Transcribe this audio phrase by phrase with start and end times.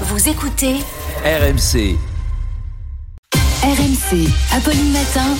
[0.00, 0.74] Vous écoutez
[1.24, 1.96] RMC.
[3.62, 5.34] RMC, Apolline Matin.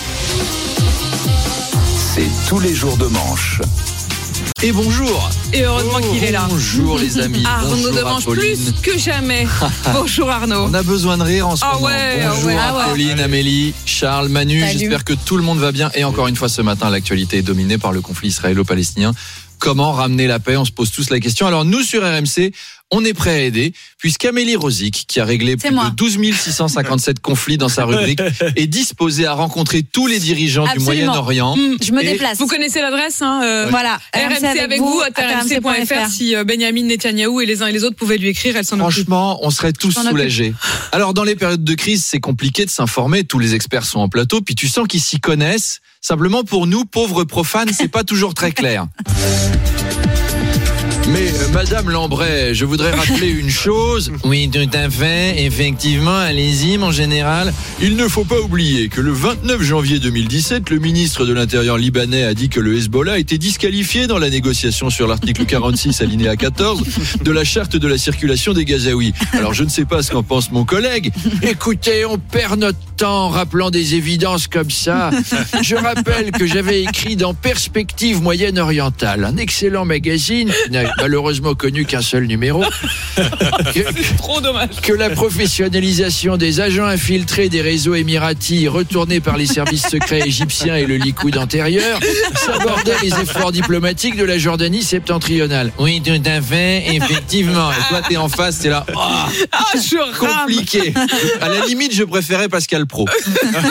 [2.15, 3.60] C'est tous les jours de manche.
[4.62, 6.46] Et bonjour Et heureusement qu'il est là.
[6.48, 8.56] Bonjour les amis Arnaud Bonjour, demange Apolline.
[8.56, 9.46] plus que jamais.
[9.93, 10.66] Bonjour Arnaud.
[10.71, 11.86] On a besoin de rire en ce Ah moment.
[11.86, 12.82] ouais, ah Bonjour ouais, ah ouais.
[12.84, 14.61] Apolline, Amélie, Charles, Manu.
[14.73, 15.91] J'espère que tout le monde va bien.
[15.95, 19.12] Et encore une fois ce matin, l'actualité est dominée par le conflit israélo-palestinien.
[19.59, 20.57] Comment ramener la paix?
[20.57, 21.46] On se pose tous la question.
[21.46, 22.52] Alors nous sur RMC,
[22.95, 25.90] on est prêt à aider puisqu'Amélie Rosic, qui a réglé plus moi.
[25.90, 28.20] de 12 657 conflits dans sa rubrique,
[28.57, 30.84] est disposée à rencontrer tous les dirigeants du.
[30.84, 31.57] Moyen-Orient.
[31.57, 31.76] Mm.
[31.82, 32.39] Je me Et déplace.
[32.39, 33.98] Vous connaissez l'adresse hein, euh, Voilà.
[34.15, 37.97] RMC avec vous, à rmc.fr si euh, Benjamin Netanyahou et les uns et les autres
[37.97, 39.06] pouvaient lui écrire, elle s'en occupe.
[39.06, 40.55] Franchement, on serait tous soulagés.
[40.92, 43.25] Alors, dans les périodes de crise, c'est compliqué de s'informer.
[43.25, 45.81] Tous les experts sont en plateau, puis tu sens qu'ils s'y connaissent.
[46.01, 48.87] Simplement, pour nous, pauvres profanes, c'est pas toujours très clair.
[51.15, 54.11] Mais euh, Madame Lambray, je voudrais rappeler une chose.
[54.25, 55.45] Oui, tout à fait.
[55.45, 57.55] Effectivement, allez-y, mon général.
[57.81, 62.25] Il ne faut pas oublier que le 29 janvier 2017, le ministre de l'Intérieur libanais
[62.25, 66.83] a dit que le Hezbollah était disqualifié dans la négociation sur l'article 46 alinéa 14
[67.23, 69.15] de la charte de la circulation des Gazaouis.
[69.34, 71.12] Alors je ne sais pas ce qu'en pense mon collègue.
[71.43, 75.11] Écoutez, on perd notre temps en rappelant des évidences comme ça.
[75.62, 81.84] Je rappelle que j'avais écrit dans Perspective moyenne-orientale, un excellent magazine qui n'a malheureusement connu
[81.84, 82.64] qu'un seul numéro,
[83.16, 84.80] que, Trop dommage.
[84.83, 90.77] que la professionnalisation des agents infiltrés des réseaux émiratis retournés par les services secrets égyptiens
[90.77, 92.00] et le Likoud antérieur
[92.34, 95.72] s'abordait les efforts diplomatiques de la Jordanie septentrionale.
[95.78, 97.70] Oui, tout à fait, effectivement.
[97.70, 98.86] Et toi, t'es en face, t'es là.
[98.97, 99.00] Oh,
[99.52, 100.41] Ah, je rame.
[100.47, 100.94] compliqué.
[101.42, 103.05] À la limite, je préférais Pascal Pro.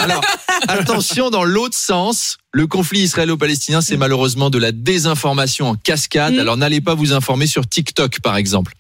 [0.04, 0.22] Alors,
[0.68, 2.38] attention dans l'autre sens.
[2.52, 6.36] Le conflit israélo-palestinien, c'est malheureusement de la désinformation en cascade.
[6.36, 6.40] Mm.
[6.40, 8.74] Alors, n'allez pas vous informer sur TikTok, par exemple.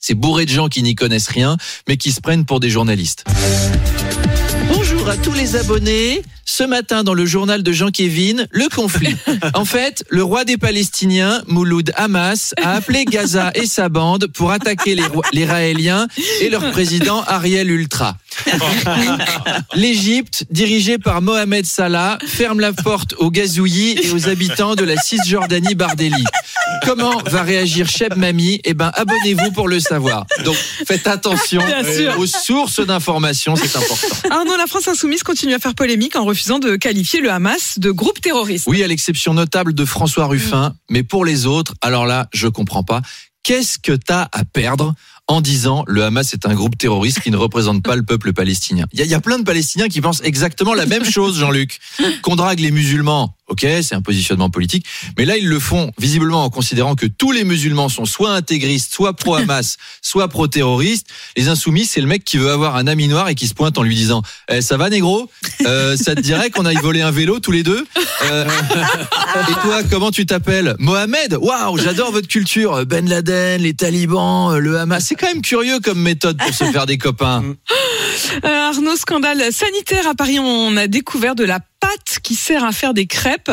[0.00, 1.56] C'est bourré de gens qui n'y connaissent rien,
[1.88, 3.24] mais qui se prennent pour des journalistes.
[4.68, 6.22] Bonjour à tous les abonnés.
[6.44, 9.16] Ce matin, dans le journal de Jean-Kévin, le conflit.
[9.54, 14.52] En fait, le roi des Palestiniens, Mouloud Hamas, a appelé Gaza et sa bande pour
[14.52, 16.06] attaquer les, les Raéliens
[16.40, 18.16] et leur président Ariel Ultra.
[19.74, 24.96] L'Égypte, dirigée par Mohamed Salah, ferme la porte aux gazouillis et aux habitants de la
[24.96, 26.24] Cisjordanie Bardélie.
[26.84, 28.60] Comment va réagir Cheb Mami?
[28.64, 30.26] Eh ben, abonnez-vous pour le savoir.
[30.44, 31.62] Donc, faites attention
[32.18, 34.08] aux sources d'informations, c'est important.
[34.30, 37.90] Arnaud, la France insoumise continue à faire polémique en refusant de qualifier le Hamas de
[37.90, 38.66] groupe terroriste.
[38.66, 42.84] Oui, à l'exception notable de François Ruffin, mais pour les autres, alors là, je comprends
[42.84, 43.02] pas.
[43.42, 44.94] Qu'est-ce que t'as à perdre?
[45.26, 48.86] En disant le Hamas est un groupe terroriste qui ne représente pas le peuple palestinien
[48.92, 51.78] Il y, a- plein de Palestiniens qui pensent exactement la même chose, Jean-Luc.
[52.22, 54.84] Qu'on drague les musulmans, ok, c'est un positionnement politique,
[55.16, 58.92] mais là ils le font visiblement en considérant que tous les musulmans sont soit intégristes,
[58.92, 61.06] soit pro-Hamas, soit pro-terroristes.
[61.38, 63.78] Les insoumis, c'est le mec qui veut avoir un ami noir et qui se pointe
[63.78, 64.20] en lui disant
[64.50, 65.30] Eh, Ça va, négro?
[65.66, 67.86] Euh, Ça te dirait qu'on aille voler un vélo tous les deux?
[68.24, 68.46] Euh,
[69.48, 70.74] et toi, comment tu t'appelles?
[70.78, 71.38] Mohamed?
[71.40, 72.84] Waouh, j'adore votre culture.
[72.86, 75.13] Ben Laden, les talibans, le Hamas.
[75.14, 77.44] C'est quand même curieux comme méthode pour se faire des copains.
[78.44, 80.38] Euh, Arnaud, scandale sanitaire à Paris.
[80.38, 83.50] On a découvert de la pâte qui sert à faire des crêpes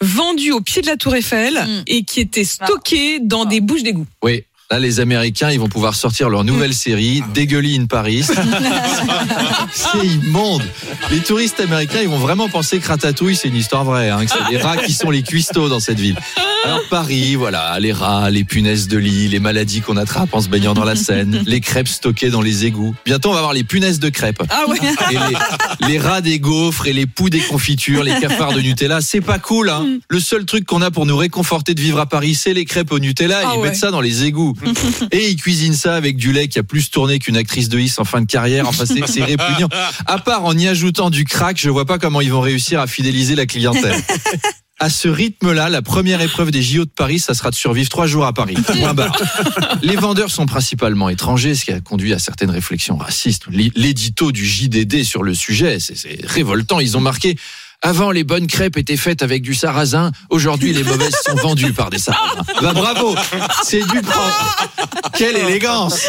[0.00, 1.82] vendue au pied de la Tour Eiffel Mm.
[1.86, 4.06] et qui était stockée dans des bouches d'égout.
[4.22, 4.44] Oui.
[4.70, 8.24] Là, les Américains, ils vont pouvoir sortir leur nouvelle série, Dégueulis in Paris.
[9.72, 10.62] c'est immonde.
[11.10, 14.10] Les touristes américains, ils vont vraiment penser que Ratatouille, c'est une histoire vraie.
[14.10, 16.16] Hein, que c'est les rats qui sont les cuistots dans cette ville.
[16.66, 20.48] Alors Paris, voilà, les rats, les punaises de lit, les maladies qu'on attrape en se
[20.48, 22.92] baignant dans la Seine, les crêpes stockées dans les égouts.
[23.04, 24.42] Bientôt, on va avoir les punaises de crêpes.
[24.50, 24.76] Ah ouais.
[25.12, 29.00] Et les, les rats des gaufres et les poux des confitures, les cafards de Nutella,
[29.00, 29.70] c'est pas cool.
[29.70, 29.98] Hein.
[30.08, 32.90] Le seul truc qu'on a pour nous réconforter de vivre à Paris, c'est les crêpes
[32.90, 33.42] au Nutella.
[33.44, 33.68] Ah ils ouais.
[33.68, 34.54] mettent ça dans les égouts.
[35.12, 37.94] et ils cuisinent ça avec du lait qui a plus tourné qu'une actrice de Is
[37.98, 38.68] en fin de carrière.
[38.68, 39.68] Enfin, c'est répugnant.
[40.06, 42.88] À part en y ajoutant du crack, je vois pas comment ils vont réussir à
[42.88, 43.94] fidéliser la clientèle.
[44.78, 48.06] À ce rythme-là, la première épreuve des JO de Paris, ça sera de survivre trois
[48.06, 48.54] jours à Paris.
[48.54, 49.16] Point barre.
[49.82, 53.44] Les vendeurs sont principalement étrangers, ce qui a conduit à certaines réflexions racistes.
[53.48, 56.78] L'édito du JDD sur le sujet, c'est- c'est révoltant.
[56.80, 57.36] Ils ont marqué
[57.82, 60.10] Avant, les bonnes crêpes étaient faites avec du sarrasin.
[60.30, 62.42] Aujourd'hui, les mauvaises sont vendues par des sarrasins.
[62.62, 63.14] Bah bravo,
[63.64, 64.68] c'est du propre.
[65.14, 66.00] Quelle élégance.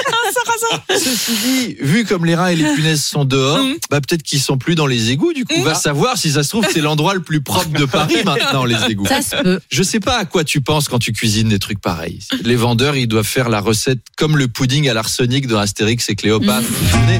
[0.89, 3.75] Ceci dit, vu comme les rats et les punaises sont dehors, Mhm.
[3.89, 5.33] bah peut-être qu'ils sont plus dans les égouts.
[5.33, 7.85] Du coup, on va savoir si ça se trouve c'est l'endroit le plus propre de
[7.85, 9.05] Paris maintenant, les égouts.
[9.07, 9.59] Ça se peut.
[9.69, 12.19] Je sais pas à quoi tu penses quand tu cuisines des trucs pareils.
[12.43, 16.15] Les vendeurs, ils doivent faire la recette comme le pudding à l'arsenic dans Astérix et
[16.15, 16.67] Cléopâtre.
[16.91, 17.17] Souvenez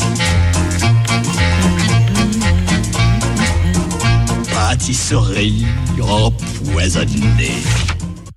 [4.53, 5.65] pâtisserie
[6.01, 7.51] empoisonnée.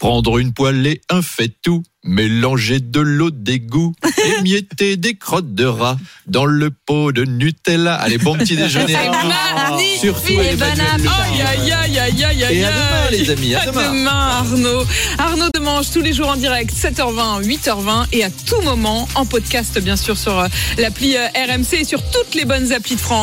[0.00, 1.82] Prendre une poêle et un fait-tout.
[2.02, 3.92] Mélanger de l'eau d'égout.
[4.38, 7.94] Émietter des crottes de rat dans le pot de Nutella.
[7.96, 8.94] Allez, bon petit déjeuner.
[8.94, 10.00] Magnifique.
[10.00, 12.56] Surtout Emmanuel Aïe, Le aïe, aïe, aïe, aïe, aïe.
[12.56, 13.54] Et à demain, les amis.
[13.54, 13.92] À À demain.
[13.92, 14.84] demain, Arnaud.
[15.18, 19.78] Arnaud Demange, tous les jours en direct, 7h20, 8h20 et à tout moment en podcast,
[19.80, 20.48] bien sûr, sur euh,
[20.78, 23.18] l'appli euh, RMC et sur toutes les bonnes applis de France.